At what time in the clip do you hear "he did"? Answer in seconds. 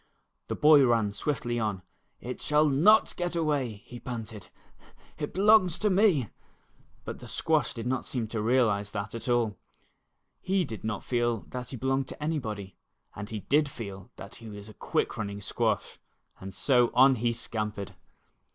10.41-10.83, 13.29-13.69